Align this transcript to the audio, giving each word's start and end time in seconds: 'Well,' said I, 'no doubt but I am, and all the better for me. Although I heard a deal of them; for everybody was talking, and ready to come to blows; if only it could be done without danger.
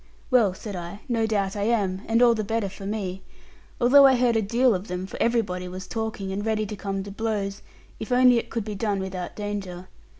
'Well,' 0.31 0.55
said 0.55 0.75
I, 0.75 1.01
'no 1.07 1.27
doubt 1.27 1.53
but 1.53 1.59
I 1.59 1.63
am, 1.65 2.01
and 2.07 2.23
all 2.23 2.33
the 2.33 2.43
better 2.43 2.69
for 2.69 2.87
me. 2.87 3.21
Although 3.79 4.07
I 4.07 4.15
heard 4.15 4.35
a 4.35 4.41
deal 4.41 4.73
of 4.73 4.87
them; 4.87 5.05
for 5.05 5.21
everybody 5.21 5.67
was 5.67 5.85
talking, 5.85 6.31
and 6.31 6.43
ready 6.43 6.65
to 6.65 6.75
come 6.75 7.03
to 7.03 7.11
blows; 7.11 7.61
if 7.99 8.11
only 8.11 8.39
it 8.39 8.49
could 8.49 8.65
be 8.65 8.73
done 8.73 8.97
without 8.99 9.35
danger. 9.35 9.89